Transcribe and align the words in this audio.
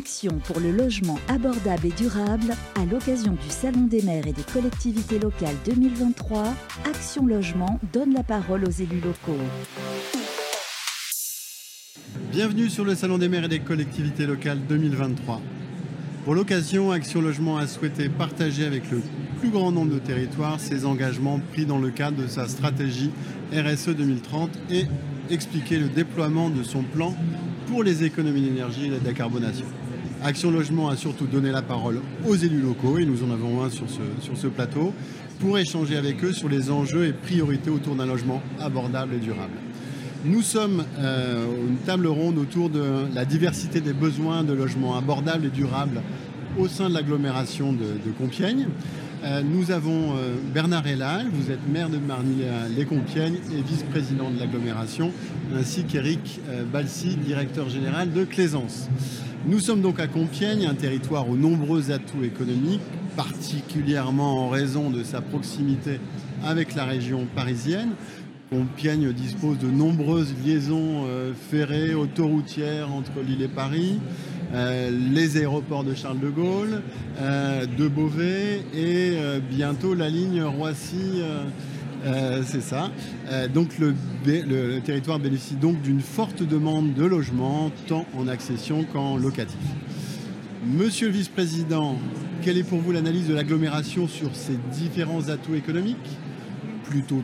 action 0.00 0.38
pour 0.44 0.60
le 0.60 0.72
logement 0.72 1.18
abordable 1.28 1.88
et 1.88 1.90
durable 1.90 2.54
à 2.74 2.86
l'occasion 2.86 3.32
du 3.32 3.50
Salon 3.50 3.82
des 3.82 4.00
maires 4.00 4.26
et 4.26 4.32
des 4.32 4.44
collectivités 4.50 5.18
locales 5.18 5.56
2023, 5.66 6.54
Action 6.86 7.26
Logement 7.26 7.78
donne 7.92 8.14
la 8.14 8.22
parole 8.22 8.64
aux 8.64 8.70
élus 8.70 9.02
locaux. 9.04 9.36
Bienvenue 12.32 12.70
sur 12.70 12.86
le 12.86 12.94
Salon 12.94 13.18
des 13.18 13.28
maires 13.28 13.44
et 13.44 13.48
des 13.48 13.60
collectivités 13.60 14.26
locales 14.26 14.60
2023. 14.66 15.42
Pour 16.24 16.34
l'occasion, 16.34 16.92
Action 16.92 17.20
Logement 17.20 17.58
a 17.58 17.66
souhaité 17.66 18.08
partager 18.08 18.64
avec 18.64 18.90
le 18.90 19.02
plus 19.38 19.50
grand 19.50 19.70
nombre 19.70 19.92
de 19.92 19.98
territoires 19.98 20.60
ses 20.60 20.86
engagements 20.86 21.40
pris 21.52 21.66
dans 21.66 21.78
le 21.78 21.90
cadre 21.90 22.22
de 22.22 22.26
sa 22.26 22.48
stratégie 22.48 23.10
RSE 23.52 23.90
2030 23.90 24.50
et 24.70 24.86
expliquer 25.28 25.78
le 25.78 25.88
déploiement 25.90 26.48
de 26.48 26.62
son 26.62 26.84
plan 26.84 27.14
pour 27.66 27.82
les 27.82 28.02
économies 28.02 28.40
d'énergie 28.40 28.86
et 28.86 28.90
la 28.90 28.98
décarbonation. 28.98 29.66
Action 30.22 30.50
Logement 30.50 30.88
a 30.88 30.96
surtout 30.96 31.26
donné 31.26 31.50
la 31.50 31.62
parole 31.62 32.00
aux 32.26 32.36
élus 32.36 32.60
locaux, 32.60 32.98
et 32.98 33.06
nous 33.06 33.24
en 33.24 33.30
avons 33.30 33.62
un 33.64 33.70
sur 33.70 33.86
ce, 33.88 34.46
plateau, 34.48 34.92
pour 35.38 35.58
échanger 35.58 35.96
avec 35.96 36.22
eux 36.22 36.32
sur 36.32 36.48
les 36.48 36.70
enjeux 36.70 37.06
et 37.06 37.12
priorités 37.12 37.70
autour 37.70 37.94
d'un 37.94 38.06
logement 38.06 38.42
abordable 38.60 39.14
et 39.14 39.18
durable. 39.18 39.54
Nous 40.26 40.42
sommes 40.42 40.84
euh, 40.98 41.46
une 41.66 41.78
table 41.78 42.06
ronde 42.06 42.36
autour 42.36 42.68
de 42.68 43.06
la 43.14 43.24
diversité 43.24 43.80
des 43.80 43.94
besoins 43.94 44.44
de 44.44 44.52
logements 44.52 44.98
abordables 44.98 45.46
et 45.46 45.50
durables 45.50 46.02
au 46.58 46.68
sein 46.68 46.90
de 46.90 46.94
l'agglomération 46.94 47.72
de, 47.72 48.10
Compiègne. 48.18 48.66
Euh, 49.22 49.42
nous 49.42 49.70
avons 49.70 50.16
euh, 50.16 50.36
Bernard 50.54 50.86
Elal, 50.86 51.26
vous 51.30 51.50
êtes 51.50 51.68
maire 51.68 51.90
de 51.90 51.98
Marny-les-Compiègnes 51.98 53.36
et 53.52 53.60
vice-président 53.60 54.30
de 54.30 54.40
l'agglomération, 54.40 55.12
ainsi 55.54 55.84
qu'Éric 55.84 56.40
euh, 56.48 56.64
Balsi, 56.64 57.16
directeur 57.16 57.68
général 57.68 58.14
de 58.14 58.24
Claisance. 58.24 58.88
Nous 59.46 59.58
sommes 59.58 59.82
donc 59.82 60.00
à 60.00 60.06
Compiègne, 60.06 60.66
un 60.66 60.74
territoire 60.74 61.28
aux 61.28 61.36
nombreux 61.36 61.90
atouts 61.90 62.24
économiques, 62.24 62.80
particulièrement 63.14 64.46
en 64.46 64.48
raison 64.48 64.88
de 64.88 65.02
sa 65.02 65.20
proximité 65.20 66.00
avec 66.42 66.74
la 66.74 66.86
région 66.86 67.26
parisienne. 67.34 67.90
Compiègne 68.50 69.12
dispose 69.12 69.58
de 69.58 69.66
nombreuses 69.66 70.34
liaisons 70.44 71.04
ferrées, 71.50 71.94
autoroutières 71.94 72.92
entre 72.92 73.20
Lille 73.24 73.42
et 73.42 73.48
Paris, 73.48 74.00
euh, 74.52 74.90
les 74.90 75.36
aéroports 75.36 75.84
de 75.84 75.94
Charles 75.94 76.18
de 76.18 76.28
Gaulle, 76.28 76.82
euh, 77.20 77.66
de 77.66 77.86
Beauvais 77.86 78.62
et 78.74 79.12
euh, 79.14 79.38
bientôt 79.38 79.94
la 79.94 80.08
ligne 80.08 80.42
Roissy. 80.42 81.22
C'est 82.46 82.62
ça. 82.62 82.90
donc 83.52 83.78
le, 83.78 83.94
territoire 84.80 85.18
bénéficie 85.18 85.56
donc 85.56 85.82
d'une 85.82 86.00
forte 86.00 86.42
demande 86.42 86.94
de 86.94 87.04
logement, 87.04 87.70
tant 87.88 88.06
en 88.16 88.26
accession 88.26 88.84
qu'en 88.90 89.18
locatif. 89.18 89.58
Monsieur 90.66 91.08
le 91.08 91.12
vice-président, 91.12 91.98
quelle 92.40 92.56
est 92.56 92.62
pour 92.62 92.78
vous 92.78 92.92
l'analyse 92.92 93.28
de 93.28 93.34
l'agglomération 93.34 94.08
sur 94.08 94.34
ces 94.34 94.58
différents 94.72 95.28
atouts 95.28 95.54
économiques? 95.54 95.98
Plutôt 96.84 97.22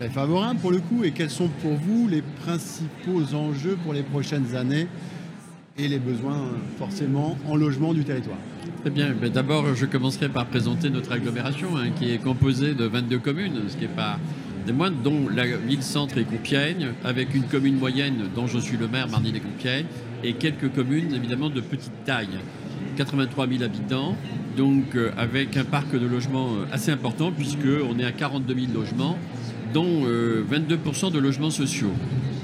très 0.00 0.08
favorable 0.08 0.58
pour 0.58 0.72
le 0.72 0.78
coup 0.78 1.04
et 1.04 1.12
quels 1.12 1.30
sont 1.30 1.48
pour 1.62 1.74
vous 1.74 2.08
les 2.08 2.22
principaux 2.22 3.36
enjeux 3.36 3.78
pour 3.84 3.92
les 3.92 4.02
prochaines 4.02 4.56
années? 4.56 4.88
Et 5.78 5.88
les 5.88 5.98
besoins 5.98 6.50
forcément 6.76 7.38
en 7.46 7.56
logement 7.56 7.94
du 7.94 8.04
territoire 8.04 8.38
Très 8.80 8.90
bien. 8.90 9.14
D'abord, 9.32 9.74
je 9.74 9.86
commencerai 9.86 10.28
par 10.28 10.46
présenter 10.46 10.90
notre 10.90 11.12
agglomération 11.12 11.76
hein, 11.76 11.90
qui 11.98 12.12
est 12.12 12.18
composée 12.18 12.74
de 12.74 12.84
22 12.84 13.18
communes, 13.18 13.60
ce 13.68 13.76
qui 13.76 13.82
n'est 13.82 13.88
pas 13.88 14.18
des 14.66 14.72
moindres, 14.72 14.96
dont 15.02 15.28
la 15.28 15.46
ville-centre 15.46 16.18
et 16.18 16.24
Compiègne, 16.24 16.88
avec 17.04 17.34
une 17.34 17.44
commune 17.44 17.76
moyenne 17.76 18.28
dont 18.34 18.46
je 18.46 18.58
suis 18.58 18.76
le 18.76 18.86
maire, 18.88 19.08
Marny-les-Compiègnes, 19.08 19.86
et 20.22 20.34
quelques 20.34 20.72
communes 20.72 21.14
évidemment 21.14 21.50
de 21.50 21.60
petite 21.60 22.04
taille. 22.04 22.38
83 22.96 23.46
000 23.46 23.62
habitants, 23.62 24.16
donc 24.56 24.96
euh, 24.96 25.10
avec 25.16 25.56
un 25.56 25.64
parc 25.64 25.92
de 25.92 26.06
logements 26.06 26.50
assez 26.72 26.90
important 26.90 27.30
puisqu'on 27.30 27.98
est 27.98 28.04
à 28.04 28.12
42 28.12 28.54
000 28.54 28.66
logements 28.74 29.16
dont 29.72 30.04
euh, 30.06 30.44
22% 30.50 31.12
de 31.12 31.18
logements 31.18 31.50
sociaux. 31.50 31.92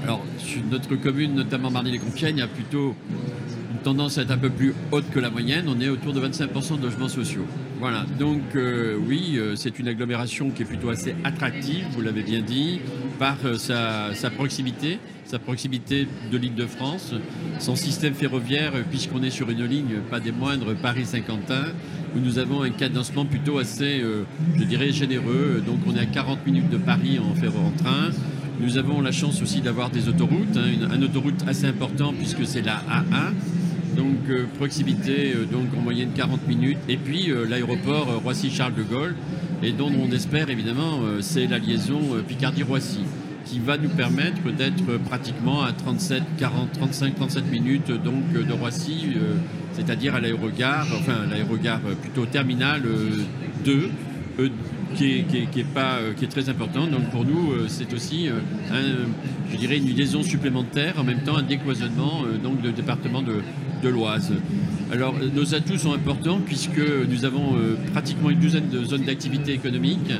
Alors, 0.05 0.23
notre 0.69 0.95
commune, 0.97 1.33
notamment 1.33 1.71
Marny-les-Compiègnes, 1.71 2.43
a 2.43 2.47
plutôt 2.47 2.93
une 3.71 3.79
tendance 3.79 4.19
à 4.19 4.21
être 4.21 4.29
un 4.29 4.37
peu 4.37 4.51
plus 4.51 4.75
haute 4.91 5.09
que 5.09 5.19
la 5.19 5.31
moyenne. 5.31 5.65
On 5.67 5.81
est 5.81 5.89
autour 5.89 6.13
de 6.13 6.21
25% 6.21 6.77
de 6.77 6.83
logements 6.83 7.07
sociaux. 7.07 7.47
Voilà, 7.79 8.05
donc 8.19 8.55
euh, 8.55 8.99
oui, 9.07 9.37
euh, 9.37 9.55
c'est 9.55 9.79
une 9.79 9.87
agglomération 9.87 10.51
qui 10.51 10.61
est 10.61 10.65
plutôt 10.65 10.89
assez 10.89 11.15
attractive, 11.23 11.87
vous 11.91 12.01
l'avez 12.01 12.21
bien 12.21 12.41
dit, 12.41 12.81
par 13.17 13.37
euh, 13.45 13.57
sa, 13.57 14.13
sa, 14.13 14.29
proximité, 14.29 14.99
sa 15.25 15.39
proximité 15.39 16.07
de 16.31 16.37
l'île 16.37 16.53
de 16.53 16.67
France, 16.67 17.15
son 17.57 17.75
système 17.75 18.13
ferroviaire, 18.13 18.73
puisqu'on 18.91 19.23
est 19.23 19.31
sur 19.31 19.49
une 19.49 19.65
ligne, 19.65 20.01
pas 20.11 20.19
des 20.19 20.31
moindres, 20.31 20.75
Paris-Saint-Quentin, 20.75 21.65
où 22.15 22.19
nous 22.19 22.39
avons 22.39 22.63
un 22.63 22.69
cadencement 22.69 23.25
plutôt 23.25 23.57
assez, 23.59 23.99
euh, 24.01 24.23
je 24.57 24.63
dirais, 24.63 24.91
généreux. 24.91 25.61
Donc 25.65 25.79
on 25.87 25.95
est 25.95 25.99
à 25.99 26.05
40 26.05 26.45
minutes 26.45 26.69
de 26.69 26.77
Paris 26.77 27.19
en 27.19 27.35
ferro 27.35 27.59
en 27.59 27.71
train. 27.71 28.09
Nous 28.59 28.77
avons 28.77 29.01
la 29.01 29.11
chance 29.11 29.41
aussi 29.41 29.61
d'avoir 29.61 29.89
des 29.89 30.07
autoroutes, 30.07 30.55
hein, 30.55 30.87
une, 30.93 31.03
autoroute 31.03 31.43
assez 31.47 31.65
important 31.65 32.13
puisque 32.17 32.45
c'est 32.45 32.61
la 32.61 32.77
A1. 32.89 33.97
Donc 33.97 34.29
euh, 34.29 34.45
proximité, 34.57 35.33
euh, 35.35 35.45
donc 35.45 35.67
en 35.77 35.81
moyenne 35.81 36.11
40 36.15 36.47
minutes. 36.47 36.77
Et 36.87 36.97
puis 36.97 37.31
l'aéroport 37.49 38.21
Roissy-Charles 38.23 38.75
de 38.75 38.83
Gaulle, 38.83 39.15
et 39.61 39.71
dont 39.71 39.91
on 39.91 40.11
espère 40.11 40.49
évidemment 40.49 40.99
c'est 41.21 41.47
la 41.47 41.59
liaison 41.59 41.99
Picardie-Roissy 42.27 42.99
qui 43.45 43.59
va 43.59 43.77
nous 43.77 43.89
permettre 43.89 44.51
d'être 44.51 44.97
pratiquement 45.05 45.63
à 45.63 45.71
37, 45.71 46.23
40, 46.39 46.71
35, 46.73 47.15
37 47.15 47.51
minutes 47.51 47.91
donc 47.91 48.33
de 48.33 48.53
Roissy, 48.53 49.13
c'est-à-dire 49.75 50.15
à, 50.15 50.19
l'aérogare, 50.19 50.87
enfin 50.99 51.25
l'aérogare 51.29 51.79
plutôt 52.01 52.25
terminal 52.25 52.81
2, 53.63 53.89
euh, 54.39 54.49
qui, 54.95 55.11
est, 55.11 55.23
qui, 55.23 55.37
est, 55.37 55.45
qui, 55.47 55.59
est, 55.61 55.63
pas, 55.63 55.95
euh, 55.95 56.13
qui 56.13 56.25
est 56.25 56.29
très 56.29 56.49
important. 56.49 56.87
Donc 56.87 57.09
pour 57.11 57.25
nous, 57.25 57.53
c'est 57.67 57.93
aussi 57.93 58.29
je 59.51 59.57
dirais 59.57 59.77
une 59.77 59.89
liaison 59.95 60.23
supplémentaire, 60.23 60.95
en 60.99 61.03
même 61.03 61.21
temps 61.21 61.37
un 61.37 61.43
décloisonnement 61.43 62.23
donc 62.43 62.61
de 62.61 62.71
département 62.71 63.21
de, 63.21 63.41
de 63.83 63.89
l'Oise. 63.89 64.33
Alors 64.91 65.15
nos 65.33 65.55
atouts 65.55 65.77
sont 65.77 65.93
importants 65.93 66.39
puisque 66.45 66.81
nous 67.09 67.25
avons 67.25 67.55
pratiquement 67.93 68.29
une 68.29 68.39
douzaine 68.39 68.69
de 68.69 68.83
zones 68.83 69.03
d'activité 69.03 69.53
économique 69.53 70.11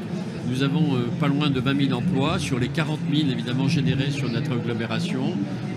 nous 0.48 0.64
avons 0.64 0.96
euh, 0.96 1.08
pas 1.20 1.28
loin 1.28 1.50
de 1.50 1.60
20 1.60 1.88
000 1.88 1.98
emplois 1.98 2.40
sur 2.40 2.60
les 2.60 2.68
40 2.68 3.00
000 3.14 3.30
évidemment 3.30 3.68
générés 3.68 4.12
sur 4.12 4.30
notre 4.30 4.54
agglomération 4.54 5.34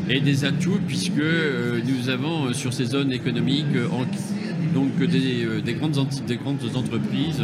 et 0.09 0.21
des 0.21 0.45
atouts 0.45 0.81
puisque 0.87 1.19
euh, 1.19 1.81
nous 1.87 2.09
avons 2.11 2.47
euh, 2.47 2.53
sur 2.53 2.73
ces 2.73 2.87
zones 2.87 3.13
économiques 3.13 3.67
donc 4.75 4.97
des, 4.99 5.63
des, 5.63 5.75
grandes, 5.75 5.99
des 6.27 6.37
grandes 6.37 6.61
entreprises 6.75 7.43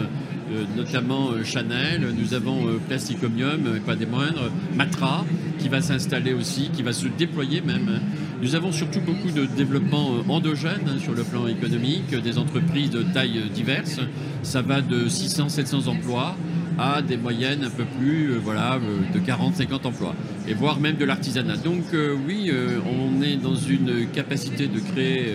notamment 0.76 1.30
Chanel, 1.42 2.06
nous 2.16 2.34
avons 2.34 2.66
Plasticomium, 2.86 3.80
pas 3.86 3.96
des 3.96 4.04
moindres, 4.04 4.50
Matra 4.76 5.24
qui 5.58 5.68
va 5.68 5.80
s'installer 5.80 6.34
aussi, 6.34 6.68
qui 6.70 6.82
va 6.82 6.92
se 6.92 7.08
déployer 7.08 7.62
même. 7.62 8.00
Nous 8.42 8.54
avons 8.54 8.70
surtout 8.70 9.00
beaucoup 9.00 9.30
de 9.30 9.46
développement 9.46 10.10
endogène 10.28 10.82
hein, 10.86 10.98
sur 11.00 11.14
le 11.14 11.24
plan 11.24 11.46
économique, 11.46 12.14
des 12.14 12.36
entreprises 12.36 12.90
de 12.90 13.02
taille 13.02 13.42
diverses. 13.54 14.00
Ça 14.42 14.60
va 14.60 14.82
de 14.82 15.08
600-700 15.08 15.88
emplois 15.88 16.36
à 16.78 17.02
des 17.02 17.16
moyennes 17.16 17.64
un 17.64 17.70
peu 17.70 17.84
plus 17.84 18.32
euh, 18.32 18.38
voilà, 18.42 18.78
de 19.12 19.18
40-50 19.18 19.86
emplois, 19.86 20.14
et 20.48 20.54
voire 20.54 20.80
même 20.80 20.96
de 20.96 21.04
l'artisanat. 21.04 21.56
Donc 21.56 21.82
euh, 21.92 22.16
oui, 22.26 22.50
euh, 22.52 22.78
on 22.86 23.22
est 23.22 23.36
dans 23.36 23.54
une 23.54 24.08
capacité 24.12 24.66
de 24.66 24.80
créer 24.80 25.34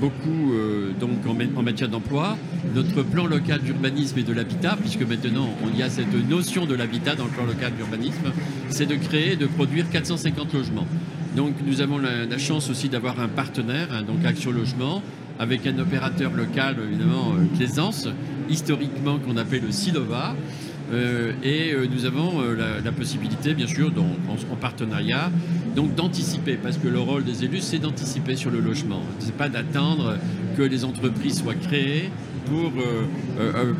beaucoup 0.00 0.52
donc 1.00 1.26
en, 1.26 1.58
en 1.58 1.62
matière 1.62 1.88
d'emploi. 1.88 2.36
Notre 2.74 3.02
plan 3.02 3.26
local 3.26 3.60
d'urbanisme 3.60 4.18
et 4.18 4.22
de 4.22 4.32
l'habitat, 4.32 4.76
puisque 4.80 5.02
maintenant 5.02 5.48
on 5.64 5.76
y 5.76 5.82
a 5.82 5.90
cette 5.90 6.14
notion 6.28 6.66
de 6.66 6.74
l'habitat 6.74 7.16
dans 7.16 7.24
le 7.24 7.30
plan 7.30 7.44
local 7.44 7.72
d'urbanisme, 7.76 8.32
c'est 8.68 8.86
de 8.86 8.94
créer, 8.94 9.34
de 9.34 9.46
produire 9.46 9.90
450 9.90 10.54
logements. 10.54 10.86
Donc 11.36 11.54
nous 11.66 11.80
avons 11.80 11.98
la, 11.98 12.26
la 12.26 12.38
chance 12.38 12.70
aussi 12.70 12.88
d'avoir 12.88 13.18
un 13.20 13.28
partenaire, 13.28 13.88
hein, 13.92 14.02
donc 14.02 14.24
Action 14.24 14.52
Logement, 14.52 15.02
avec 15.38 15.66
un 15.66 15.78
opérateur 15.78 16.32
local, 16.32 16.76
évidemment, 16.84 17.32
euh, 17.36 17.44
Plaisance, 17.56 18.08
historiquement 18.48 19.18
qu'on 19.18 19.36
appelle 19.36 19.62
le 19.62 19.72
Silova. 19.72 20.34
Euh, 20.92 21.32
et 21.42 21.72
euh, 21.72 21.86
nous 21.90 22.06
avons 22.06 22.40
euh, 22.40 22.80
la, 22.82 22.92
possibilité, 22.92 23.52
bien 23.52 23.66
sûr, 23.66 23.92
en, 23.98 24.52
en, 24.52 24.56
partenariat, 24.56 25.30
donc 25.76 25.94
d'anticiper, 25.94 26.56
parce 26.56 26.78
que 26.78 26.88
le 26.88 26.98
rôle 26.98 27.24
des 27.24 27.44
élus, 27.44 27.60
c'est 27.60 27.78
d'anticiper 27.78 28.36
sur 28.36 28.50
le 28.50 28.60
logement. 28.60 29.02
C'est 29.18 29.36
pas 29.36 29.48
d'attendre 29.48 30.16
que 30.56 30.62
les 30.62 30.84
entreprises 30.84 31.42
soient 31.42 31.54
créées 31.54 32.10
pour 32.46 32.72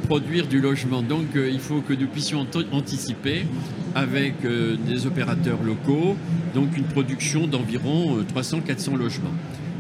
produire 0.07 0.47
du 0.47 0.61
logement. 0.61 1.01
Donc 1.01 1.29
il 1.35 1.59
faut 1.59 1.81
que 1.81 1.95
nous 1.95 2.07
puissions 2.07 2.47
anticiper 2.71 3.47
avec 3.95 4.35
des 4.43 5.07
opérateurs 5.07 5.63
locaux, 5.65 6.17
une 6.55 6.85
production 6.85 7.47
d'environ 7.47 8.19
300-400 8.35 8.97
logements. 8.99 9.33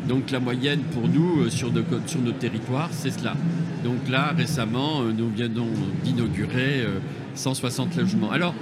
Donc 0.08 0.30
la 0.30 0.40
moyenne 0.40 0.80
pour 0.92 1.06
nous 1.08 1.50
sur, 1.50 1.70
de, 1.70 1.84
sur 2.06 2.20
notre 2.20 2.38
territoire, 2.38 2.88
c'est 2.92 3.10
cela. 3.10 3.34
Donc 3.84 4.08
là, 4.08 4.32
récemment, 4.36 5.02
nous 5.02 5.30
venons 5.30 5.68
d'inaugurer 6.02 6.84
160 7.34 7.96
logements. 7.96 8.30
Alors, 8.30 8.54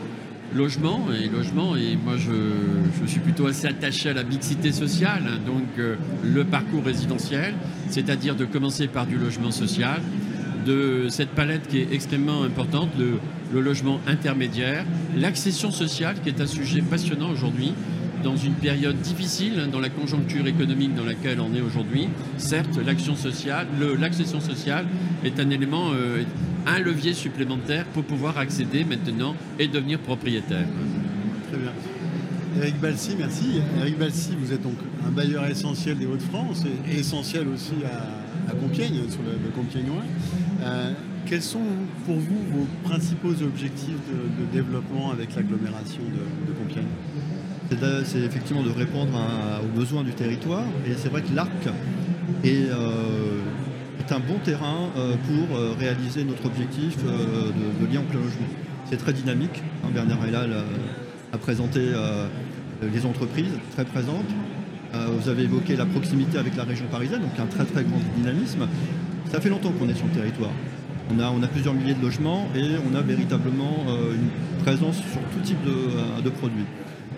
logement 0.55 1.07
et 1.13 1.29
logement 1.29 1.77
et 1.77 1.97
moi 1.97 2.15
je, 2.17 3.07
suis 3.07 3.21
plutôt 3.21 3.47
assez 3.47 3.67
attaché 3.67 4.11
à 4.11 4.13
la 4.13 4.25
mixité 4.25 4.73
sociale 4.73 5.23
hein, 5.27 5.39
donc 5.45 5.65
euh, 5.79 5.97
le 6.25 6.45
parcours 6.45 6.85
résidentiel 6.85 7.55
c'est-à-dire 7.89 8.37
de 8.37 8.45
commencer 8.45 8.87
par 8.89 9.07
du 9.07 9.17
logement 9.17 9.51
social 9.51 10.01
de 10.65 11.07
cette 11.09 11.31
palette 11.31 11.69
qui 11.69 11.79
est 11.79 11.93
extrêmement 11.93 12.43
importante 12.43 12.91
le, 12.99 13.19
le 13.53 13.61
logement 13.61 14.01
intermédiaire 14.07 14.85
l'accession 15.17 15.71
sociale 15.71 16.17
qui 16.23 16.29
est 16.29 16.41
un 16.41 16.47
sujet 16.47 16.81
passionnant 16.81 17.31
aujourd'hui 17.31 17.73
dans 18.23 18.37
une 18.37 18.55
période 18.55 18.97
difficile 19.01 19.69
dans 19.71 19.81
la 19.81 19.89
conjoncture 19.89 20.47
économique 20.47 20.95
dans 20.95 21.05
laquelle 21.05 21.41
on 21.41 21.55
est 21.55 21.61
aujourd'hui 21.61 22.09
certes 22.37 22.79
l'action 22.85 23.17
sociale 23.17 23.67
l'accession 23.99 24.41
sociale 24.41 24.87
est 25.25 25.39
un 25.41 25.51
élément 25.51 25.91
euh, 25.95 26.23
un 26.67 26.79
levier 26.79 27.15
supplémentaire 27.15 27.85
pour 27.87 28.05
pouvoir 28.05 28.39
accéder 28.39 28.85
maintenant 28.85 29.35
et 29.59 29.69
devenir 29.69 30.01
propriétaire. 30.01 30.67
Très 31.49 31.59
bien. 31.59 31.73
Eric 32.59 32.81
Balsi, 32.81 33.15
merci. 33.19 33.61
Eric 33.79 33.99
Balsi, 33.99 34.31
vous 34.41 34.53
êtes 34.53 34.63
donc 34.63 34.77
un 35.07 35.11
bailleur 35.11 35.47
essentiel 35.47 35.99
des 35.99 36.07
Hauts-de-France 36.07 36.65
et 36.91 36.99
essentiel 36.99 37.47
aussi 37.49 37.75
à, 37.85 38.51
à 38.51 38.55
Compiègne, 38.55 39.09
sur 39.09 39.21
le, 39.23 39.33
le 39.33 39.51
Compiègnois. 39.55 40.03
Euh, 40.63 40.93
quels 41.27 41.43
sont 41.43 41.61
pour 42.07 42.17
vous 42.17 42.39
vos 42.53 42.67
principaux 42.85 43.43
objectifs 43.43 43.99
de, 44.39 44.45
développement 44.53 45.11
avec 45.11 45.35
l'agglomération 45.35 46.03
de, 46.03 46.53
de 46.53 46.59
Compiègne? 46.59 46.87
C'est 48.05 48.21
effectivement 48.21 48.63
de 48.63 48.71
répondre 48.71 49.19
aux 49.63 49.79
besoins 49.79 50.05
du 50.05 50.13
territoire. 50.13 50.65
Et 50.87 50.95
c'est 50.97 51.09
vrai 51.09 51.23
que 51.23 51.35
l'ARC 51.35 51.51
est, 52.45 52.71
euh, 52.71 53.41
un 54.09 54.21
bon 54.21 54.39
terrain 54.45 54.89
euh, 54.97 55.17
pour 55.27 55.57
euh, 55.57 55.75
réaliser 55.77 56.23
notre 56.23 56.47
objectif 56.47 56.97
de, 57.05 57.93
lien 57.93 58.01
en 58.01 58.05
plein 58.05 58.21
logement. 58.21 58.47
C'est 58.89 58.99
très 58.99 59.13
dynamique. 59.13 59.63
Hein, 59.85 59.89
Bernard 59.93 60.25
Hellal 60.25 60.55
a 61.33 61.39
présenté 61.39 61.81
les 62.81 63.05
entreprises 63.05 63.59
très 63.73 63.85
présentes. 63.85 64.31
Vous 64.95 65.29
avez 65.29 65.43
évoqué 65.43 65.75
la 65.75 65.87
proximité 65.87 66.39
avec 66.39 66.57
la 66.57 66.63
région 66.63 66.87
parisienne, 66.87 67.21
donc 67.21 67.39
un 67.39 67.47
très 67.47 67.65
très 67.65 67.83
grand 67.83 67.99
dynamisme. 68.17 68.69
Ça 69.31 69.41
fait 69.41 69.49
longtemps 69.49 69.73
qu'on 69.73 69.89
est 69.89 69.95
sur 69.95 70.07
le 70.07 70.13
territoire. 70.13 70.53
On 71.11 71.21
a, 71.21 71.31
on 71.31 71.43
a, 71.43 71.47
plusieurs 71.47 71.75
milliers 71.75 71.95
de 71.95 72.03
logements 72.03 72.49
et 72.55 72.73
on 72.91 72.95
a 72.97 73.01
véritablement 73.01 73.77
euh, 73.89 74.15
une 74.15 74.63
présence 74.65 74.97
sur 74.97 75.21
tout 75.33 75.41
type 75.45 75.63
de, 75.65 75.71
euh, 75.71 76.21
de 76.23 76.31
produits. 76.31 76.65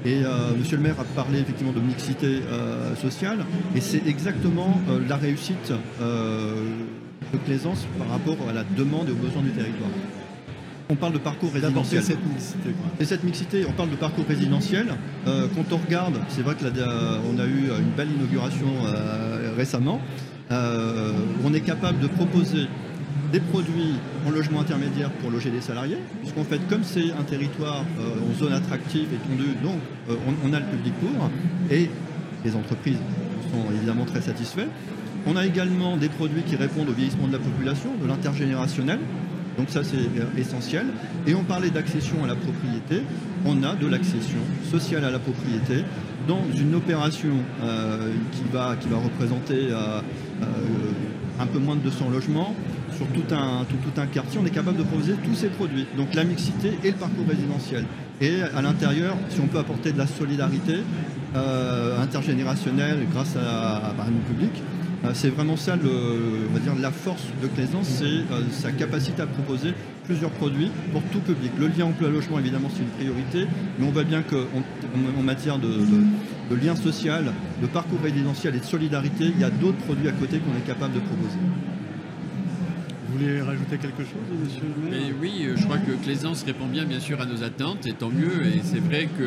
Et 0.05 0.23
euh, 0.25 0.55
Monsieur 0.56 0.76
le 0.76 0.82
maire 0.82 1.00
a 1.00 1.05
parlé 1.05 1.40
effectivement 1.40 1.73
de 1.73 1.81
mixité 1.81 2.40
euh, 2.46 2.94
sociale 2.96 3.44
et 3.75 3.81
c'est 3.81 4.06
exactement 4.06 4.81
euh, 4.88 5.00
la 5.08 5.17
réussite 5.17 5.73
de 6.00 7.38
Plaisance 7.44 7.87
par 7.99 8.08
rapport 8.08 8.37
à 8.49 8.52
la 8.52 8.64
demande 8.64 9.08
et 9.08 9.12
aux 9.12 9.17
besoins 9.17 9.43
du 9.43 9.50
territoire. 9.50 9.90
On 10.88 10.94
parle 10.94 11.12
de 11.12 11.19
parcours 11.19 11.52
résidentiel. 11.52 12.02
cette 12.02 12.25
mixité. 12.26 12.70
Et 12.99 13.05
cette 13.05 13.23
mixité, 13.23 13.67
on 13.69 13.73
parle 13.73 13.90
de 13.90 13.96
parcours 13.96 14.25
résidentiel. 14.26 14.87
Quand 15.26 15.73
on 15.73 15.76
regarde, 15.76 16.19
c'est 16.29 16.40
vrai 16.40 16.55
qu'on 16.55 17.38
a 17.38 17.44
eu 17.44 17.69
une 17.79 17.90
belle 17.94 18.08
inauguration 18.11 18.69
récemment. 19.58 20.00
On 20.50 21.52
est 21.52 21.61
capable 21.61 22.00
de 22.00 22.06
proposer 22.06 22.69
des 23.32 23.40
produits 23.40 23.94
en 24.26 24.30
logement 24.30 24.60
intermédiaire 24.60 25.10
pour 25.10 25.30
loger 25.30 25.50
des 25.50 25.60
salariés, 25.60 25.98
puisqu'en 26.20 26.44
fait, 26.44 26.60
comme 26.69 26.82
c'est 26.82 27.12
un 27.12 27.25
territoire 27.25 27.84
euh, 28.00 28.30
en 28.30 28.38
zone 28.38 28.52
attractive 28.52 29.08
et 29.12 29.16
tendu, 29.16 29.54
donc 29.62 29.80
euh, 30.08 30.14
on, 30.44 30.52
a 30.52 30.60
le 30.60 30.66
public 30.66 30.94
pour, 31.00 31.30
et 31.70 31.90
les 32.44 32.56
entreprises 32.56 32.98
sont 33.50 33.72
évidemment 33.75 34.04
très 34.04 34.22
satisfaits. 34.22 34.69
On 35.26 35.36
a 35.36 35.44
également 35.44 35.96
des 35.96 36.08
produits 36.08 36.42
qui 36.42 36.56
répondent 36.56 36.88
au 36.88 36.92
vieillissement 36.92 37.26
de 37.26 37.32
la 37.32 37.38
population, 37.38 37.90
de 38.00 38.06
l'intergénérationnel, 38.06 38.98
donc 39.58 39.69
ça 39.70 39.82
c'est 39.82 40.40
essentiel. 40.40 40.86
Et 41.26 41.34
on 41.34 41.42
parlait 41.42 41.70
d'accession 41.70 42.25
à 42.25 42.28
la 42.28 42.36
propriété. 42.36 43.02
On 43.44 43.62
a 43.64 43.75
de 43.75 43.86
l'accession 43.86 44.38
sociale 44.70 45.04
à 45.04 45.10
la 45.10 45.19
propriété 45.19 45.84
dans 46.28 46.44
une 46.56 46.75
opération 46.75 47.32
euh, 47.62 48.12
qui, 48.32 48.42
va, 48.52 48.76
qui 48.78 48.88
va 48.88 48.98
représenter 48.98 49.69
euh, 49.70 50.00
euh, 50.42 50.46
un 51.38 51.46
peu 51.46 51.58
moins 51.58 51.76
de 51.76 51.81
200 51.81 52.11
logements 52.11 52.55
sur 52.96 53.06
tout 53.08 53.35
un, 53.35 53.64
tout, 53.64 53.76
tout 53.76 54.00
un 54.00 54.06
quartier. 54.06 54.40
On 54.43 54.46
est 54.46 54.50
capable 54.50 54.79
de 54.79 54.82
proposer 54.82 55.14
tous 55.25 55.35
ces 55.35 55.49
produits. 55.49 55.87
Donc 55.96 56.14
la 56.14 56.25
mixité 56.25 56.79
et 56.85 56.90
le 56.90 56.96
parcours 56.96 57.26
résidentiel. 57.29 57.85
Et 58.20 58.43
à 58.43 58.62
l'intérieur, 58.62 59.17
si 59.29 59.40
on 59.40 59.46
peut 59.46 59.58
apporter 59.58 59.93
de 59.93 59.99
la 59.99 60.06
solidarité 60.06 60.79
euh, 61.37 62.02
intergénérationnelle 62.02 63.06
grâce 63.12 63.37
à, 63.37 63.76
à, 63.76 63.88
à 63.90 64.11
nos 64.11 64.20
publics, 64.26 64.62
euh, 65.05 65.11
c'est 65.14 65.29
vraiment 65.29 65.56
ça, 65.56 65.76
le, 65.76 65.88
on 66.50 66.52
va 66.52 66.58
dire, 66.58 66.73
la 66.81 66.90
force 66.90 67.23
de 67.40 67.46
Claisance, 67.46 67.87
c'est 67.87 68.05
euh, 68.05 68.43
sa 68.50 68.73
capacité 68.73 69.23
à 69.23 69.26
proposer 69.26 69.73
plusieurs 70.05 70.31
produits 70.31 70.70
pour 70.93 71.02
tout 71.12 71.20
public. 71.20 71.52
Le 71.58 71.69
lien 71.69 71.85
emploi-logement, 71.85 72.38
évidemment, 72.38 72.69
c'est 72.75 72.82
une 72.82 72.88
priorité, 72.88 73.46
mais 73.79 73.87
on 73.87 73.90
voit 73.90 74.05
bien 74.05 74.23
qu'en 74.23 75.23
matière 75.23 75.58
de, 75.58 75.69
de, 76.50 76.56
lien 76.56 76.77
social, 76.77 77.33
de 77.62 77.67
parcours 77.67 78.00
résidentiel 78.03 78.56
et 78.56 78.61
de 78.61 78.65
solidarité, 78.65 79.25
il 79.35 79.41
y 79.41 79.45
a 79.45 79.50
d'autres 79.50 79.79
produits 79.79 80.09
à 80.09 80.12
côté 80.12 80.39
qu'on 80.39 80.56
est 80.56 80.67
capable 80.67 80.95
de 80.95 81.00
proposer. 81.00 81.39
Vous 83.09 83.19
voulez 83.19 83.41
rajouter 83.41 83.79
quelque 83.79 84.03
chose, 84.03 84.29
monsieur 84.45 84.62
le 84.62 84.91
maire? 84.91 85.00
Mais 85.00 85.15
Oui, 85.21 85.47
euh, 85.47 85.56
je 85.56 85.65
crois 85.65 85.79
que 85.79 85.93
Claisance 86.05 86.43
répond 86.45 86.67
bien, 86.67 86.85
bien 86.85 87.00
sûr, 87.00 87.21
à 87.21 87.27
nos 87.27 87.43
attentes, 87.43 87.87
et 87.87 87.93
tant 87.95 88.11
mieux. 88.11 88.47
Et 88.47 88.61
c'est 88.62 88.81
vrai 88.81 89.09
que, 89.19 89.23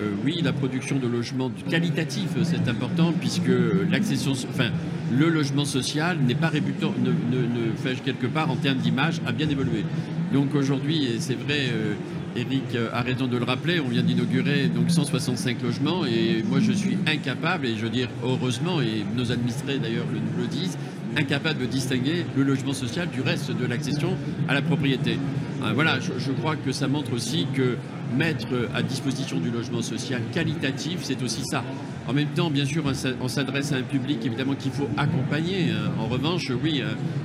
euh, 0.00 0.10
oui, 0.24 0.40
la 0.44 0.52
production 0.52 0.98
de 0.98 1.08
logements 1.08 1.50
qualitatifs, 1.68 2.36
c'est 2.44 2.68
important, 2.68 3.12
puisque 3.18 3.50
l'accession, 3.90 4.32
enfin, 4.32 4.70
le 5.12 5.28
logement 5.28 5.64
social 5.64 6.18
n'est 6.18 6.36
pas 6.36 6.48
rébutant, 6.48 6.94
ne, 7.02 7.10
ne, 7.10 7.42
ne 7.42 7.72
fait 7.76 8.00
quelque 8.02 8.26
part, 8.26 8.50
en 8.50 8.56
termes 8.56 8.78
d'image, 8.78 9.20
a 9.26 9.32
bien 9.32 9.48
évolué. 9.48 9.84
Donc 10.32 10.54
aujourd'hui, 10.54 11.16
c'est 11.18 11.38
vrai, 11.38 11.68
euh, 11.72 11.94
Eric 12.36 12.76
a 12.92 13.00
raison 13.00 13.26
de 13.26 13.36
le 13.36 13.44
rappeler, 13.44 13.80
on 13.80 13.88
vient 13.88 14.02
d'inaugurer 14.02 14.68
donc 14.68 14.90
165 14.90 15.62
logements 15.62 16.04
et 16.04 16.42
moi 16.46 16.60
je 16.60 16.72
suis 16.72 16.98
incapable, 17.06 17.66
et 17.66 17.76
je 17.76 17.82
veux 17.82 17.90
dire 17.90 18.08
heureusement, 18.22 18.80
et 18.80 19.04
nos 19.16 19.32
administrés 19.32 19.78
d'ailleurs 19.78 20.06
le 20.12 20.46
disent, 20.46 20.76
incapable 21.16 21.60
de 21.60 21.66
distinguer 21.66 22.26
le 22.36 22.42
logement 22.42 22.74
social 22.74 23.08
du 23.08 23.22
reste 23.22 23.50
de 23.50 23.64
l'accession 23.64 24.16
à 24.48 24.54
la 24.54 24.62
propriété. 24.62 25.18
Euh, 25.62 25.72
voilà, 25.74 25.98
je, 26.00 26.32
crois 26.32 26.56
que 26.56 26.72
ça 26.72 26.88
montre 26.88 27.14
aussi 27.14 27.46
que 27.54 27.76
mettre 28.16 28.68
à 28.74 28.82
disposition 28.82 29.38
du 29.38 29.50
logement 29.50 29.80
social 29.80 30.20
qualitatif, 30.32 30.98
c'est 31.02 31.22
aussi 31.22 31.42
ça. 31.44 31.64
En 32.06 32.12
même 32.12 32.28
temps, 32.28 32.50
bien 32.50 32.66
sûr, 32.66 32.84
on 33.20 33.28
s'adresse 33.28 33.72
à 33.72 33.76
un 33.76 33.82
public 33.82 34.24
évidemment 34.24 34.54
qu'il 34.54 34.70
faut 34.70 34.88
accompagner. 34.96 35.70
En 35.98 36.06
revanche, 36.06 36.52
oui, 36.62 36.82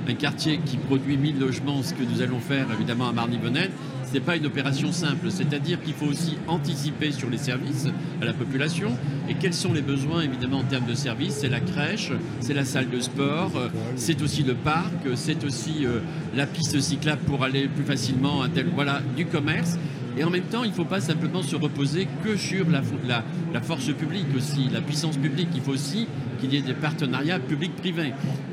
un 0.08 0.14
quartier 0.14 0.58
qui 0.64 0.76
produit 0.76 1.16
1000 1.16 1.38
logements, 1.38 1.82
ce 1.82 1.94
que 1.94 2.02
nous 2.02 2.20
allons 2.20 2.40
faire 2.40 2.66
évidemment 2.72 3.08
à 3.08 3.12
Marny-Bonnette, 3.12 3.70
n'est 4.12 4.20
pas 4.20 4.36
une 4.36 4.46
opération 4.46 4.92
simple. 4.92 5.30
C'est-à-dire 5.30 5.80
qu'il 5.82 5.94
faut 5.94 6.06
aussi 6.06 6.38
anticiper 6.48 7.12
sur 7.12 7.30
les 7.30 7.38
services 7.38 7.88
à 8.20 8.24
la 8.24 8.32
population. 8.32 8.90
Et 9.28 9.34
quels 9.34 9.54
sont 9.54 9.72
les 9.72 9.82
besoins 9.82 10.22
évidemment 10.22 10.58
en 10.58 10.64
termes 10.64 10.86
de 10.86 10.94
services? 10.94 11.38
C'est 11.40 11.48
la 11.48 11.60
crèche, 11.60 12.12
c'est 12.40 12.54
la 12.54 12.64
salle 12.64 12.90
de 12.90 13.00
sport, 13.00 13.52
c'est 13.96 14.20
aussi 14.22 14.42
le 14.42 14.54
parc, 14.54 14.92
c'est 15.14 15.44
aussi 15.44 15.84
euh, 15.84 16.00
la 16.34 16.46
piste 16.46 16.80
cyclable 16.80 17.22
pour 17.22 17.44
aller 17.44 17.68
plus 17.68 17.84
facilement 17.84 18.42
à 18.42 18.48
tel 18.48 18.66
voilà 18.74 19.00
du 19.16 19.26
commerce. 19.26 19.78
Et 20.16 20.24
en 20.24 20.30
même 20.30 20.44
temps, 20.44 20.64
il 20.64 20.70
ne 20.70 20.74
faut 20.74 20.84
pas 20.84 21.00
simplement 21.00 21.42
se 21.42 21.56
reposer 21.56 22.06
que 22.24 22.36
sur 22.36 22.68
la, 22.68 22.82
la, 23.06 23.24
la, 23.52 23.60
force 23.60 23.92
publique 23.92 24.26
aussi, 24.36 24.68
la 24.72 24.80
puissance 24.80 25.16
publique. 25.16 25.48
Il 25.54 25.62
faut 25.62 25.72
aussi 25.72 26.06
qu'il 26.40 26.52
y 26.52 26.56
ait 26.56 26.62
des 26.62 26.74
partenariats 26.74 27.38
publics-privés. 27.38 28.12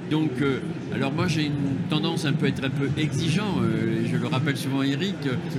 Donc, 0.09 0.41
euh, 0.41 0.59
alors 0.93 1.11
moi 1.11 1.27
j'ai 1.27 1.45
une 1.45 1.87
tendance 1.89 2.25
un 2.25 2.33
peu 2.33 2.47
à 2.47 2.49
être 2.49 2.63
un 2.63 2.69
peu 2.69 2.89
exigeant, 2.97 3.57
euh, 3.61 4.05
je 4.11 4.17
le 4.17 4.27
rappelle 4.27 4.57
souvent 4.57 4.79
à 4.79 4.85
Eric, 4.87 5.15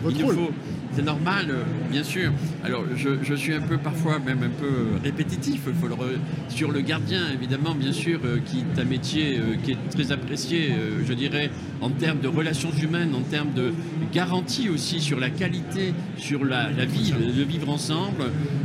il 0.09 0.19
nous 0.19 0.33
faut, 0.33 0.51
c'est 0.93 1.05
normal, 1.05 1.47
euh, 1.51 1.63
bien 1.91 2.03
sûr. 2.03 2.33
Alors 2.65 2.85
je, 2.97 3.35
suis 3.35 3.55
un 3.55 3.61
peu 3.61 3.79
parfois 3.79 4.19
même 4.19 4.43
un 4.43 4.51
peu 4.51 4.99
répétitif, 5.03 5.63
il 5.67 5.75
faut 5.75 5.89
le 5.89 5.95
re... 5.95 6.19
sur 6.49 6.71
le 6.71 6.81
gardien 6.81 7.23
évidemment, 7.33 7.75
bien 7.75 7.93
sûr, 7.93 8.21
euh, 8.25 8.39
qui 8.45 8.59
est 8.59 8.81
un 8.81 8.85
métier 8.85 9.39
euh, 9.39 9.57
qui 9.63 9.73
est 9.73 9.89
très 9.91 10.13
apprécié, 10.13 10.73
je 11.07 11.13
dirais, 11.13 11.51
en 11.81 11.91
termes 11.91 12.21
de 12.21 12.29
relations 12.29 12.71
humaines, 12.83 13.15
en 13.15 13.23
termes 13.23 13.53
de 13.53 13.73
garantie 14.13 14.69
aussi 14.69 15.01
sur 15.01 15.19
la 15.19 15.31
qualité, 15.31 15.95
sur 16.17 16.45
la, 16.45 16.71
vie, 16.85 17.13
le, 17.19 17.43
vivre 17.43 17.71
ensemble. 17.71 18.25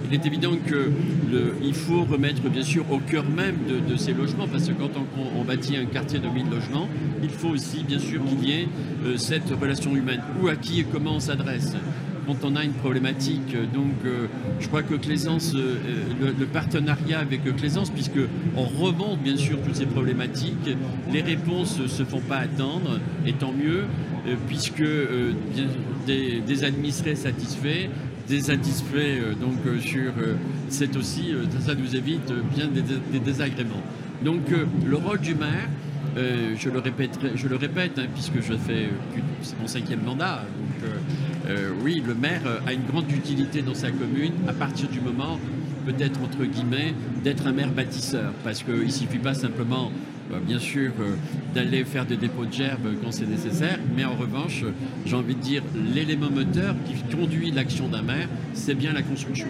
Il 0.09 0.13
est 0.13 0.25
évident 0.25 0.51
que 0.65 0.91
le, 1.31 1.53
il 1.63 1.73
faut 1.73 2.03
remettre 2.03 2.41
bien 2.49 2.63
sûr 2.63 2.85
au 2.91 2.99
cœur 2.99 3.25
même 3.29 3.55
de, 3.87 3.95
ces 3.95 4.13
logements, 4.13 4.47
parce 4.47 4.67
que 4.67 4.73
quand 4.73 4.91
on, 5.37 5.43
bâtit 5.43 5.77
un 5.77 5.85
quartier 5.85 6.19
de 6.19 6.27
1000 6.27 6.49
logements, 6.49 6.89
il 7.21 7.29
faut 7.29 7.49
aussi 7.49 7.83
bien 7.83 7.99
sûr 7.99 8.21
qu'il 8.25 8.49
y 8.49 8.51
ait 8.53 8.67
euh, 9.05 9.17
cette 9.17 9.49
relation 9.49 9.95
humaine. 9.95 10.21
Où, 10.41 10.47
à 10.47 10.55
qui 10.55 10.79
et 10.79 10.83
comment 10.83 11.15
on 11.15 11.19
s'adresse? 11.19 11.75
Quand 12.25 12.43
on 12.43 12.55
a 12.55 12.63
une 12.63 12.73
problématique. 12.73 13.55
Donc, 13.73 13.93
euh, 14.05 14.27
je 14.59 14.67
crois 14.67 14.83
que 14.83 14.95
Claisance, 14.95 15.53
euh, 15.55 15.75
le, 16.37 16.45
partenariat 16.45 17.19
avec 17.19 17.43
Claisance, 17.55 17.89
puisque 17.89 18.19
on 18.55 18.63
remonte 18.63 19.19
bien 19.21 19.37
sûr 19.37 19.61
toutes 19.61 19.75
ces 19.75 19.85
problématiques, 19.85 20.69
les 21.11 21.21
réponses 21.21 21.79
ne 21.79 21.87
se 21.87 22.03
font 22.03 22.21
pas 22.21 22.37
attendre, 22.37 22.99
et 23.25 23.33
tant 23.33 23.51
mieux, 23.51 23.83
euh, 24.27 24.35
puisque 24.47 24.83
des, 26.07 26.41
des, 26.41 26.63
administrés 26.63 27.15
satisfaits, 27.15 27.89
des 28.27 28.39
satisfaits 28.39 29.35
donc 29.39 29.81
sur, 29.81 30.13
c'est 30.69 30.95
aussi, 30.95 31.33
ça 31.59 31.75
nous 31.75 31.95
évite 31.95 32.31
bien 32.55 32.67
des, 32.67 33.19
désagréments. 33.19 33.83
Donc, 34.23 34.41
le 34.85 34.95
rôle 34.95 35.19
du 35.19 35.35
maire. 35.35 35.69
Euh, 36.17 36.55
je 36.57 36.69
le 36.69 36.79
répète, 36.79 37.19
je 37.35 37.47
le 37.49 37.57
répète 37.57 37.99
hein, 37.99 38.05
puisque 38.13 38.41
je 38.41 38.53
fais 38.53 38.87
mon 39.59 39.67
cinquième 39.67 40.01
mandat. 40.01 40.43
Donc, 40.57 40.89
euh, 41.45 41.55
euh, 41.55 41.71
oui, 41.83 42.01
le 42.05 42.13
maire 42.13 42.41
a 42.65 42.73
une 42.73 42.85
grande 42.85 43.11
utilité 43.11 43.61
dans 43.61 43.73
sa 43.73 43.91
commune 43.91 44.33
à 44.47 44.53
partir 44.53 44.89
du 44.89 44.99
moment, 44.99 45.39
peut-être 45.85 46.19
entre 46.21 46.43
guillemets, 46.45 46.93
d'être 47.23 47.47
un 47.47 47.53
maire 47.53 47.71
bâtisseur. 47.71 48.33
Parce 48.43 48.63
qu'il 48.63 48.85
ne 48.85 48.89
suffit 48.89 49.19
pas 49.19 49.33
simplement, 49.33 49.91
euh, 50.33 50.39
bien 50.39 50.59
sûr, 50.59 50.91
euh, 50.99 51.15
d'aller 51.53 51.83
faire 51.85 52.05
des 52.05 52.17
dépôts 52.17 52.45
de 52.45 52.53
gerbes 52.53 52.89
quand 53.03 53.11
c'est 53.11 53.27
nécessaire, 53.27 53.79
mais 53.95 54.05
en 54.05 54.15
revanche, 54.15 54.63
j'ai 55.05 55.15
envie 55.15 55.35
de 55.35 55.41
dire, 55.41 55.63
l'élément 55.93 56.29
moteur 56.29 56.75
qui 56.85 57.15
conduit 57.15 57.51
l'action 57.51 57.87
d'un 57.87 58.01
maire, 58.01 58.27
c'est 58.53 58.75
bien 58.75 58.93
la 58.93 59.03
construction. 59.03 59.47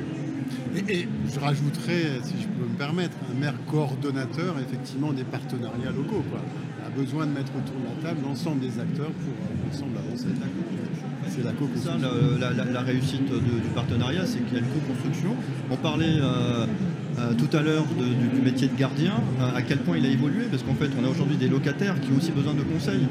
Et, 0.90 1.08
je 1.34 1.40
rajouterais, 1.40 2.20
si 2.24 2.34
je 2.42 2.48
peux 2.48 2.68
me 2.70 2.78
permettre, 2.78 3.16
un 3.32 3.40
maire 3.40 3.56
coordonnateur 3.72 4.56
effectivement 4.60 5.14
des 5.14 5.24
partenariats 5.24 5.92
locaux. 5.96 6.24
Quoi. 6.30 6.42
a 6.86 6.90
besoin 6.90 7.26
de 7.26 7.32
mettre 7.32 7.52
autour 7.56 7.80
de 7.80 7.96
la 7.96 8.10
table 8.10 8.22
l'ensemble 8.24 8.60
des 8.60 8.80
acteurs 8.80 9.12
pour 9.12 9.34
euh, 9.34 9.70
ensemble 9.72 9.98
avancer. 9.98 10.28
C'est 11.30 11.44
la. 11.44 11.52
La, 12.74 12.82
réussite 12.82 13.26
du 13.26 13.70
partenariat, 13.74 14.26
c'est 14.26 14.40
qu'il 14.40 14.54
y 14.54 14.58
a 14.58 14.60
une 14.60 14.68
co-construction. 14.68 15.36
On 15.72 15.76
parlait 15.78 16.18
euh, 16.20 16.66
euh, 17.20 17.34
tout 17.34 17.56
à 17.56 17.62
l'heure 17.62 17.86
du, 17.86 18.42
métier 18.42 18.68
de 18.68 18.78
gardien, 18.78 19.14
à 19.56 19.62
quel 19.62 19.80
point 19.80 19.98
il 19.98 20.06
a 20.06 20.10
évolué, 20.10 20.46
parce 20.50 20.64
qu'en 20.64 20.76
fait, 20.76 20.90
on 21.00 21.06
a 21.06 21.10
aujourd'hui 21.10 21.38
des 21.38 21.48
locataires 21.48 22.00
qui 22.02 22.12
ont 22.12 22.18
aussi 22.18 22.32
besoin 22.32 22.54
de 22.54 22.62
conseils 22.62 23.08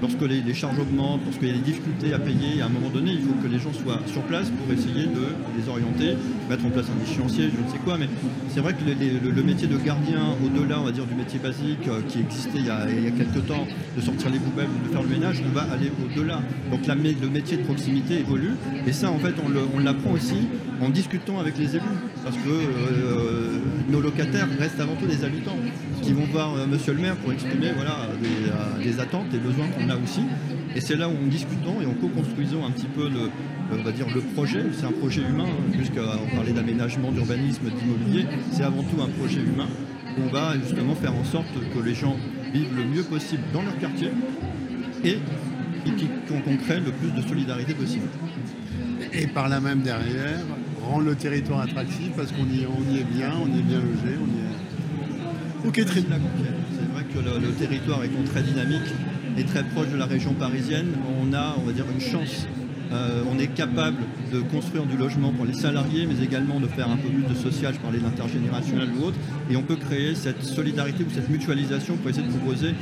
lorsque 0.00 0.22
les, 0.22 0.54
charges 0.54 0.78
augmentent, 0.78 1.22
lorsqu'il 1.24 1.48
y 1.48 1.50
a 1.50 1.54
des 1.54 1.60
difficultés 1.60 2.12
à 2.12 2.18
payer, 2.18 2.60
à 2.62 2.66
un 2.66 2.68
moment 2.68 2.90
donné, 2.90 3.12
il 3.12 3.20
faut 3.20 3.34
que 3.42 3.48
les 3.48 3.58
gens 3.58 3.72
soient 3.72 4.00
sur 4.06 4.22
place 4.22 4.50
pour 4.50 4.72
essayer 4.72 5.06
de 5.06 5.34
les 5.56 5.68
orienter, 5.68 6.16
mettre 6.48 6.64
en 6.66 6.70
place 6.70 6.86
un 6.86 7.02
échéancier, 7.02 7.50
je 7.54 7.62
ne 7.62 7.68
sais 7.68 7.78
quoi. 7.84 7.96
Mais 7.98 8.08
c'est 8.48 8.60
vrai 8.60 8.74
que 8.74 8.84
le, 8.84 9.42
métier 9.42 9.68
de 9.68 9.76
gardien, 9.76 10.20
au-delà, 10.44 10.80
on 10.80 10.84
va 10.84 10.92
dire, 10.92 11.06
du 11.06 11.14
métier 11.14 11.38
basique 11.38 11.86
euh, 11.88 12.00
qui 12.08 12.20
existait 12.20 12.58
il 12.58 12.66
y, 12.66 12.70
a, 12.70 12.86
quelques 13.16 13.46
temps, 13.46 13.66
de 13.96 14.00
sortir 14.00 14.30
les 14.30 14.38
poubelles 14.38 14.68
ou 14.68 14.88
de 14.88 14.92
faire 14.92 15.02
le 15.02 15.08
ménage, 15.08 15.42
on 15.46 15.54
va 15.54 15.62
aller 15.72 15.90
au-delà. 16.04 16.40
Donc 16.70 16.86
le 16.86 17.28
métier 17.28 17.56
de 17.56 17.62
proximité 17.62 18.20
évolue. 18.20 18.52
Et 18.86 18.92
ça, 18.92 19.10
en 19.10 19.18
fait, 19.18 19.34
on 19.74 19.78
l'apprend 19.78 20.12
aussi 20.12 20.48
en 20.80 20.88
discutant 20.90 21.38
avec 21.38 21.58
les 21.58 21.76
élus. 21.76 21.82
Parce 22.24 22.36
que 22.36 22.48
euh, 22.48 23.58
nos 23.88 24.00
locataires 24.00 24.48
restent 24.58 24.80
avant 24.80 24.96
tout 24.96 25.06
des 25.06 25.24
habitants 25.24 25.56
qui 26.02 26.12
vont 26.12 26.24
voir 26.24 26.54
euh, 26.54 26.66
monsieur 26.66 26.92
le 26.92 27.00
maire 27.00 27.16
pour 27.16 27.32
exprimer 27.32 27.70
voilà, 27.74 28.08
des, 28.82 29.00
attentes 29.00 29.32
et 29.34 29.38
besoins 29.38 29.68
qu'on 29.68 29.85
a 29.90 29.96
aussi. 29.96 30.22
Et 30.74 30.80
c'est 30.80 30.96
là 30.96 31.08
où 31.08 31.12
en 31.12 31.26
discutant 31.26 31.80
et 31.80 31.86
en 31.86 31.94
co-construisant 31.94 32.66
un 32.66 32.70
petit 32.70 32.86
peu 32.86 33.08
le, 33.08 33.30
on 33.72 33.82
va 33.82 33.92
dire 33.92 34.06
le 34.14 34.20
projet, 34.20 34.62
c'est 34.72 34.86
un 34.86 34.92
projet 34.92 35.22
humain, 35.22 35.46
hein, 35.46 35.72
puisqu'on 35.72 36.36
parlait 36.36 36.52
d'aménagement, 36.52 37.10
d'urbanisme, 37.12 37.64
d'immobilier, 37.70 38.26
c'est 38.52 38.62
avant 38.62 38.82
tout 38.82 39.00
un 39.02 39.08
projet 39.08 39.40
humain. 39.40 39.68
On 40.18 40.32
va 40.32 40.54
justement 40.58 40.94
faire 40.94 41.14
en 41.14 41.24
sorte 41.24 41.52
que 41.74 41.78
les 41.82 41.94
gens 41.94 42.16
vivent 42.52 42.76
le 42.76 42.84
mieux 42.84 43.02
possible 43.02 43.42
dans 43.52 43.62
leur 43.62 43.78
quartier 43.78 44.10
et 45.04 45.18
qu'on 46.28 46.56
crée 46.56 46.80
le 46.80 46.90
plus 46.92 47.10
de 47.10 47.26
solidarité 47.26 47.74
possible. 47.74 48.08
Et 49.12 49.26
par 49.26 49.48
là 49.48 49.60
même 49.60 49.80
derrière, 49.80 50.40
rendre 50.82 51.04
le 51.04 51.14
territoire 51.14 51.60
attractif 51.60 52.10
parce 52.16 52.32
qu'on 52.32 52.44
y, 52.44 52.66
on 52.66 52.92
y 52.92 53.00
est 53.00 53.04
bien, 53.04 53.32
on 53.42 53.46
y 53.46 53.60
est 53.60 53.62
bien 53.62 53.78
logé, 53.78 54.16
on 54.20 54.36
y 54.36 54.40
est 54.40 54.46
c'est 55.74 55.82
vrai 55.82 57.04
que 57.12 57.18
le, 57.18 57.52
territoire 57.52 58.04
étant 58.04 58.22
très 58.24 58.42
dynamique 58.42 58.94
et 59.36 59.44
très 59.44 59.64
proche 59.64 59.88
de 59.88 59.96
la 59.96 60.06
région 60.06 60.32
parisienne, 60.34 60.92
on 61.20 61.32
a, 61.32 61.56
on 61.58 61.66
va 61.66 61.72
dire, 61.72 61.84
une 61.92 62.00
chance. 62.00 62.46
Euh, 62.92 63.22
on 63.30 63.38
est 63.38 63.48
capable 63.48 63.98
de 64.32 64.40
construire 64.40 64.84
du 64.84 64.96
logement 64.96 65.32
pour 65.32 65.44
les 65.44 65.54
salariés, 65.54 66.06
mais 66.06 66.24
également 66.24 66.60
de 66.60 66.66
faire 66.68 66.88
un 66.88 66.96
peu 66.96 67.08
plus 67.08 67.24
de 67.24 67.34
social, 67.34 67.74
je 67.74 67.80
parlais 67.80 67.98
d'intergénérationnel 67.98 68.88
ou 68.98 69.04
autre, 69.06 69.18
et 69.50 69.56
on 69.56 69.62
peut 69.62 69.76
créer 69.76 70.14
cette 70.14 70.42
solidarité 70.42 71.04
ou 71.04 71.10
cette 71.12 71.28
mutualisation 71.28 71.96
pour 71.96 72.10
essayer 72.10 72.26
de 72.26 72.32
proposer 72.32 72.74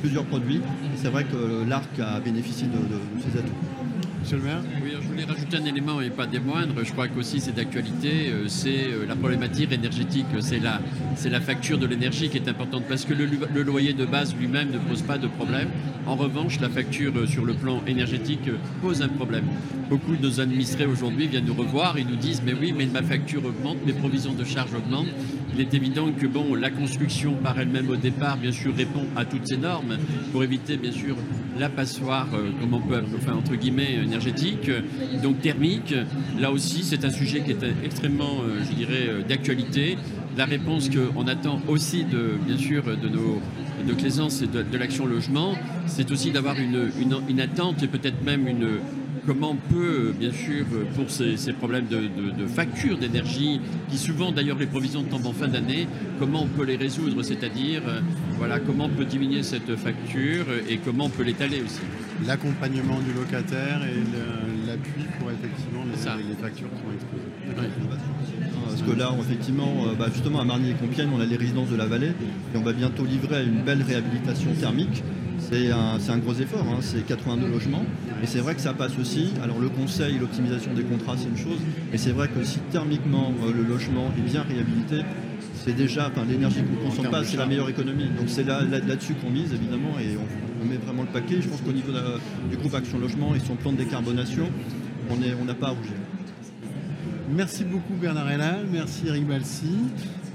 plusieurs 0.00 0.24
produits. 0.24 0.60
C'est 0.96 1.08
vrai 1.08 1.24
que 1.24 1.68
l'ARC 1.68 2.00
a 2.00 2.18
bénéficié 2.20 2.66
de 2.66 3.20
ces 3.22 3.38
atouts. 3.38 3.81
Monsieur 4.22 4.36
le 4.36 4.44
maire 4.44 4.62
Oui, 4.80 4.92
je 5.02 5.08
voulais 5.08 5.24
rajouter 5.24 5.56
un 5.56 5.64
élément 5.64 6.00
et 6.00 6.08
pas 6.08 6.28
des 6.28 6.38
moindres. 6.38 6.76
Je 6.84 6.92
crois 6.92 7.08
qu'aussi 7.08 7.40
c'est 7.40 7.56
d'actualité, 7.56 8.30
euh, 8.30 8.44
c'est 8.46 8.84
euh, 8.84 9.04
la 9.04 9.16
problématique 9.16 9.72
énergétique. 9.72 10.26
C'est 10.38 10.60
la, 10.60 11.40
facture 11.40 11.76
de 11.76 11.86
l'énergie 11.86 12.28
qui 12.28 12.36
est 12.36 12.48
importante 12.48 12.84
parce 12.88 13.04
que 13.04 13.14
le, 13.14 13.62
loyer 13.64 13.94
de 13.94 14.04
base 14.04 14.32
lui-même 14.36 14.70
ne 14.70 14.78
pose 14.78 15.02
pas 15.02 15.18
de 15.18 15.26
problème. 15.26 15.70
En 16.06 16.14
revanche, 16.14 16.60
la 16.60 16.68
facture 16.68 17.12
euh, 17.16 17.26
sur 17.26 17.44
le 17.44 17.54
plan 17.54 17.82
énergétique 17.88 18.48
pose 18.80 19.02
un 19.02 19.08
problème. 19.08 19.46
Beaucoup 19.90 20.14
de 20.14 20.22
nos 20.22 20.40
administrés 20.40 20.86
aujourd'hui 20.86 21.26
viennent 21.26 21.46
nous 21.46 21.54
revoir 21.54 21.98
et 21.98 22.04
nous 22.04 22.14
disent 22.14 22.42
mais 22.46 22.54
oui, 22.54 22.72
mais 22.76 22.86
ma 22.86 23.02
facture 23.02 23.44
augmente, 23.44 23.84
mes 23.84 23.92
provisions 23.92 24.34
de 24.34 24.44
charges 24.44 24.74
augmentent. 24.74 25.08
Il 25.54 25.60
est 25.60 25.74
évident 25.74 26.10
que 26.12 26.26
bon, 26.26 26.54
la 26.54 26.70
construction 26.70 27.34
par 27.34 27.58
elle-même 27.58 27.90
au 27.90 27.96
départ, 27.96 28.36
bien 28.36 28.52
sûr, 28.52 28.74
répond 28.74 29.04
à 29.16 29.24
toutes 29.24 29.46
ces 29.46 29.56
normes 29.56 29.98
pour 30.32 30.42
éviter 30.42 30.76
bien 30.76 30.92
sûr 30.92 31.16
la 31.58 31.68
passoire, 31.68 32.28
comme 32.60 32.74
on 32.74 32.80
peut, 32.80 33.02
enfin 33.16 33.34
entre 33.34 33.54
guillemets, 33.56 33.94
énergétique, 34.02 34.70
donc 35.22 35.40
thermique. 35.42 35.94
Là 36.38 36.50
aussi, 36.50 36.82
c'est 36.82 37.04
un 37.04 37.10
sujet 37.10 37.42
qui 37.42 37.50
est 37.50 37.64
extrêmement, 37.84 38.40
euh, 38.42 38.62
je 38.68 38.74
dirais, 38.74 39.08
euh, 39.08 39.22
d'actualité. 39.22 39.98
La 40.36 40.46
réponse 40.46 40.88
qu'on 40.88 41.26
attend 41.26 41.60
aussi, 41.68 42.04
de, 42.04 42.38
bien 42.46 42.56
sûr, 42.56 42.84
de 42.84 43.08
nos 43.08 43.40
de 43.86 43.94
Claisance 43.94 44.42
et 44.42 44.46
de, 44.46 44.78
l'action 44.78 45.06
logement, 45.06 45.54
c'est 45.86 46.10
aussi 46.10 46.30
d'avoir 46.30 46.56
une, 46.58 46.90
une, 47.28 47.40
attente 47.40 47.82
et 47.82 47.88
peut-être 47.88 48.22
même 48.24 48.46
une, 48.46 48.78
comment 49.26 49.50
on 49.52 49.72
peut, 49.72 50.12
bien 50.18 50.32
sûr, 50.32 50.64
pour 50.94 51.10
ces, 51.10 51.36
problèmes 51.52 51.86
de, 51.86 51.98
de 51.98 52.46
facture 52.46 52.98
d'énergie, 52.98 53.60
qui 53.88 53.98
souvent 53.98 54.32
d'ailleurs 54.32 54.58
les 54.58 54.66
provisions 54.66 55.02
tombent 55.02 55.26
en 55.26 55.32
fin 55.32 55.48
d'année, 55.48 55.86
comment 56.18 56.42
on 56.42 56.46
peut 56.46 56.64
les 56.64 56.76
résoudre, 56.76 57.22
c'est-à-dire 57.22 57.82
euh, 57.86 58.00
voilà, 58.38 58.58
comment 58.58 58.86
on 58.86 58.88
peut 58.88 59.04
diminuer 59.04 59.42
cette 59.42 59.76
facture 59.76 60.46
et 60.68 60.78
comment 60.78 61.06
on 61.06 61.10
peut 61.10 61.22
l'étaler 61.22 61.62
aussi? 61.62 61.80
L'accompagnement 62.26 63.00
du 63.00 63.12
locataire 63.12 63.82
et 63.84 64.66
l'appui 64.66 65.04
pour 65.18 65.30
effectivement 65.30 65.84
les, 65.84 66.28
les, 66.28 66.34
factures 66.36 66.68
qui 66.68 66.82
vont. 66.82 67.56
Parce 68.66 68.82
que 68.82 68.98
là, 68.98 69.12
effectivement, 69.20 69.86
euh, 69.86 69.94
bah, 69.98 70.06
justement 70.12 70.40
à 70.40 70.44
Marny 70.44 70.70
et 70.70 70.74
Compiègne, 70.74 71.10
on 71.14 71.20
a 71.20 71.26
les 71.26 71.36
résidences 71.36 71.68
de 71.68 71.76
la 71.76 71.86
vallée 71.86 72.12
et 72.54 72.56
on 72.56 72.62
va 72.62 72.72
bientôt 72.72 73.04
livrer 73.04 73.44
une 73.44 73.62
belle 73.62 73.82
réhabilitation 73.82 74.50
thermique. 74.58 75.02
C'est 75.38 75.70
un, 75.70 76.18
gros 76.18 76.34
effort, 76.34 76.64
hein, 76.68 76.78
c'est 76.80 77.04
82 77.06 77.46
logements. 77.46 77.84
Et 78.22 78.26
c'est 78.26 78.40
vrai 78.40 78.54
que 78.54 78.60
ça 78.60 78.72
passe 78.72 78.98
aussi. 78.98 79.32
Alors 79.42 79.58
le 79.58 79.68
conseil, 79.68 80.18
l'optimisation 80.18 80.72
des 80.74 80.82
contrats, 80.82 81.14
c'est 81.16 81.28
une 81.28 81.36
chose. 81.36 81.58
Mais 81.90 81.98
c'est 81.98 82.12
vrai 82.12 82.28
que 82.28 82.44
si 82.44 82.58
thermiquement 82.70 83.32
euh, 83.44 83.52
le 83.52 83.62
logement 83.62 84.12
est 84.16 84.22
bien 84.22 84.42
réhabilité, 84.42 85.02
c'est 85.64 85.76
déjà, 85.76 86.08
enfin, 86.08 86.26
l'énergie 86.28 86.62
qu'on 86.62 86.84
ne 86.84 86.90
consomme 86.90 87.10
pas, 87.10 87.24
c'est 87.24 87.36
la 87.36 87.46
meilleure 87.46 87.68
économie. 87.68 88.08
Donc 88.18 88.28
c'est 88.28 88.44
là, 88.44 88.62
là-dessus 88.62 89.14
qu'on 89.14 89.30
mise 89.30 89.52
évidemment 89.52 89.98
et 90.00 90.16
on, 90.16 90.66
met 90.66 90.76
vraiment 90.76 91.02
le 91.02 91.08
paquet. 91.08 91.40
Je 91.40 91.48
pense 91.48 91.60
qu'au 91.60 91.72
niveau 91.72 91.92
du 92.48 92.56
groupe 92.56 92.74
Action 92.74 92.98
Logement 92.98 93.34
et 93.34 93.40
son 93.40 93.56
plan 93.56 93.72
de 93.72 93.78
décarbonation, 93.78 94.48
on 95.10 95.44
n'a 95.44 95.54
pas 95.54 95.68
à 95.68 95.70
rougir. 95.70 95.92
Merci 97.34 97.64
beaucoup 97.64 97.94
Bernard 97.94 98.30
Hellal, 98.30 98.66
merci 98.70 99.04
Eric 99.06 99.26
Balsi. 99.26 99.74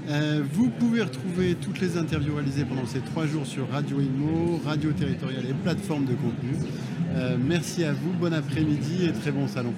Euh, 0.08 0.42
vous 0.52 0.70
pouvez 0.70 1.02
retrouver 1.02 1.54
toutes 1.54 1.80
les 1.80 1.96
interviews 1.98 2.34
réalisées 2.34 2.64
pendant 2.64 2.86
ces 2.86 3.00
trois 3.00 3.26
jours 3.26 3.46
sur 3.46 3.68
Radio 3.70 4.00
Imo, 4.00 4.60
Radio 4.64 4.92
Territoriale 4.92 5.44
et 5.48 5.54
plateformes 5.54 6.06
de 6.06 6.14
contenu. 6.14 6.54
Euh, 7.14 7.36
merci 7.38 7.84
à 7.84 7.92
vous, 7.92 8.12
bon 8.12 8.32
après-midi 8.32 9.06
et 9.06 9.12
très 9.12 9.30
bon 9.30 9.46
salon 9.46 9.74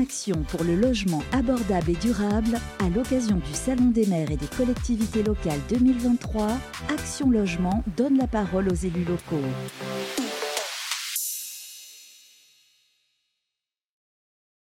action 0.00 0.42
pour 0.48 0.64
le 0.64 0.74
logement 0.74 1.22
abordable 1.32 1.90
et 1.90 1.94
durable 1.94 2.58
à 2.84 2.88
l'occasion 2.88 3.36
du 3.36 3.52
Salon 3.52 3.90
des 3.90 4.06
maires 4.06 4.30
et 4.30 4.36
des 4.36 4.46
collectivités 4.46 5.22
locales 5.22 5.60
2023, 5.68 6.48
Action 6.92 7.30
Logement 7.30 7.84
donne 7.96 8.16
la 8.16 8.26
parole 8.26 8.68
aux 8.68 8.74
élus 8.74 9.04
locaux. 9.04 10.29